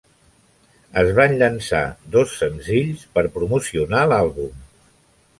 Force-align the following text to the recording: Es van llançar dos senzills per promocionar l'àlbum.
Es 1.01 1.09
van 1.17 1.33
llançar 1.41 1.81
dos 2.15 2.33
senzills 2.39 3.03
per 3.17 3.25
promocionar 3.35 4.01
l'àlbum. 4.13 4.57